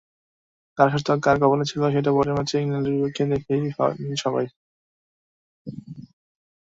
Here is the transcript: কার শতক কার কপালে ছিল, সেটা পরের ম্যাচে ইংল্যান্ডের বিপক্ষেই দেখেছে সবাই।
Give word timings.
কার 0.77 0.87
শতক 0.93 1.19
কার 1.25 1.35
কপালে 1.41 1.65
ছিল, 1.71 1.81
সেটা 1.95 2.11
পরের 2.15 2.35
ম্যাচে 2.37 2.55
ইংল্যান্ডের 2.57 2.93
বিপক্ষেই 2.95 3.29
দেখেছে 3.31 3.55
সবাই। 4.23 4.45